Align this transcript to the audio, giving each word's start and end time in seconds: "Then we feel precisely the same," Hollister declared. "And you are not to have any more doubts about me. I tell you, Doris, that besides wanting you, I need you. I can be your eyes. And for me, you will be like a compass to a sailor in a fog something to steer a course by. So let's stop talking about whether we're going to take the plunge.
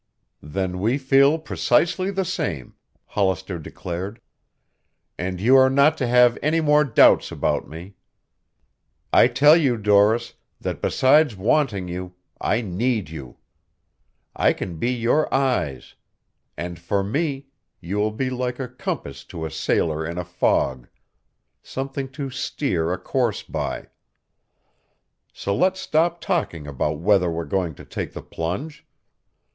"Then 0.41 0.79
we 0.79 0.97
feel 0.97 1.37
precisely 1.37 2.09
the 2.09 2.25
same," 2.25 2.73
Hollister 3.05 3.59
declared. 3.59 4.19
"And 5.15 5.39
you 5.39 5.55
are 5.57 5.69
not 5.69 5.95
to 5.99 6.07
have 6.07 6.39
any 6.41 6.59
more 6.59 6.83
doubts 6.83 7.31
about 7.31 7.69
me. 7.69 7.93
I 9.13 9.27
tell 9.27 9.55
you, 9.55 9.77
Doris, 9.77 10.33
that 10.59 10.81
besides 10.81 11.35
wanting 11.35 11.87
you, 11.87 12.15
I 12.41 12.61
need 12.61 13.11
you. 13.11 13.37
I 14.35 14.53
can 14.53 14.79
be 14.79 14.89
your 14.89 15.31
eyes. 15.31 15.93
And 16.57 16.79
for 16.79 17.03
me, 17.03 17.49
you 17.79 17.97
will 17.97 18.09
be 18.09 18.31
like 18.31 18.59
a 18.59 18.67
compass 18.67 19.23
to 19.25 19.45
a 19.45 19.51
sailor 19.51 20.03
in 20.03 20.17
a 20.17 20.25
fog 20.25 20.87
something 21.61 22.09
to 22.13 22.31
steer 22.31 22.91
a 22.91 22.97
course 22.97 23.43
by. 23.43 23.89
So 25.31 25.55
let's 25.55 25.79
stop 25.79 26.19
talking 26.19 26.65
about 26.65 26.97
whether 26.97 27.29
we're 27.29 27.45
going 27.45 27.75
to 27.75 27.85
take 27.85 28.13
the 28.13 28.23
plunge. 28.23 28.83